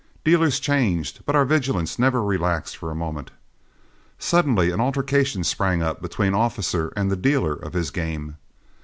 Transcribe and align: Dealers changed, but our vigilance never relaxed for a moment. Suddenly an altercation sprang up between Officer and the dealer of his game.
Dealers 0.23 0.59
changed, 0.59 1.19
but 1.27 1.35
our 1.35 1.45
vigilance 1.45 1.99
never 1.99 2.23
relaxed 2.23 2.75
for 2.75 2.89
a 2.89 2.95
moment. 2.95 3.29
Suddenly 4.17 4.71
an 4.71 4.81
altercation 4.81 5.43
sprang 5.43 5.83
up 5.83 6.01
between 6.01 6.33
Officer 6.33 6.91
and 6.95 7.11
the 7.11 7.15
dealer 7.15 7.53
of 7.53 7.73
his 7.73 7.91
game. 7.91 8.37